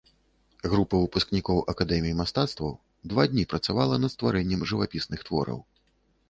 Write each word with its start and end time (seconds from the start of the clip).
Група 0.69 1.01
выпускнікоў 1.01 1.57
акадэміі 1.73 2.15
мастацтваў 2.21 2.71
два 3.13 3.27
дні 3.35 3.43
працавала 3.53 4.01
над 4.03 4.11
стварэннем 4.15 4.61
жывапісных 4.73 5.19
твораў. 5.31 5.59